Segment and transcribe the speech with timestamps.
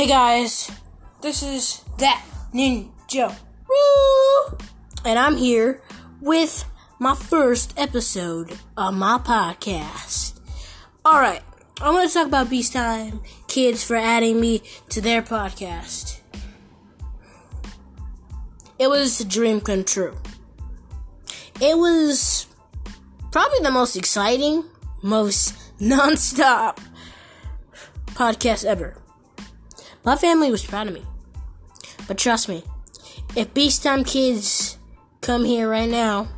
[0.00, 0.70] Hey guys,
[1.20, 3.36] this is that ninja.
[3.68, 4.58] Woo!
[5.04, 5.82] And I'm here
[6.22, 6.64] with
[6.98, 10.40] my first episode of my podcast.
[11.04, 11.42] Alright,
[11.82, 16.20] I'm to talk about Beast Time Kids for adding me to their podcast.
[18.78, 20.16] It was a dream come true.
[21.60, 22.46] It was
[23.30, 24.64] probably the most exciting,
[25.02, 26.80] most non-stop
[28.14, 28.99] podcast ever.
[30.04, 31.04] My family was proud of me.
[32.08, 32.64] But trust me,
[33.36, 34.78] if Beast Time Kids
[35.20, 36.28] come here right now,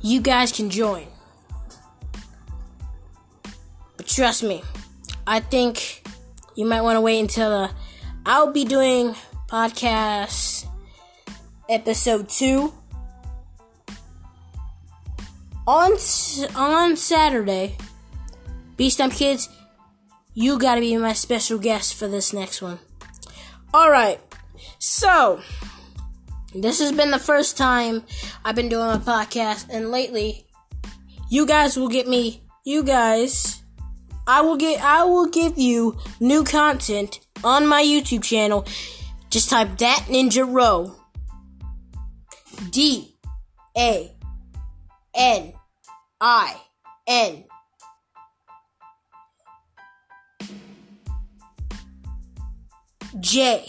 [0.00, 1.06] you guys can join.
[3.96, 4.62] But trust me,
[5.26, 6.02] I think
[6.54, 7.72] you might want to wait until uh,
[8.24, 9.14] I'll be doing
[9.48, 10.66] podcast
[11.68, 12.72] episode 2
[15.66, 15.92] on
[16.56, 17.76] on Saturday.
[18.76, 19.48] Beast Time Kids,
[20.34, 22.78] you gotta be my special guest for this next one.
[23.74, 24.20] Alright,
[24.78, 25.40] so
[26.54, 28.02] this has been the first time
[28.44, 30.46] I've been doing a podcast, and lately,
[31.30, 33.62] you guys will get me, you guys,
[34.26, 38.66] I will get, I will give you new content on my YouTube channel.
[39.30, 40.94] Just type that Ninja Rho.
[42.70, 43.16] D
[43.76, 44.12] A
[45.14, 45.52] N
[46.20, 46.60] I
[47.06, 47.44] N
[53.20, 53.66] J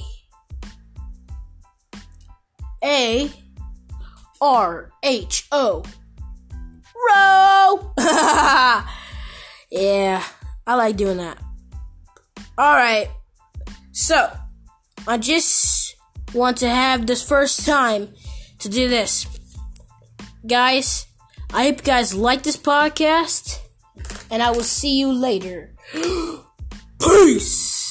[2.83, 3.31] A
[4.41, 5.83] R H O.
[6.95, 7.94] Rho!
[9.72, 10.23] yeah,
[10.66, 11.38] I like doing that.
[12.58, 13.09] Alright,
[13.91, 14.31] so
[15.08, 15.95] I just
[16.33, 18.09] want to have this first time
[18.59, 19.28] to do this.
[20.47, 21.07] Guys,
[21.53, 23.59] I hope you guys like this podcast,
[24.31, 25.75] and I will see you later.
[27.01, 27.82] Peace!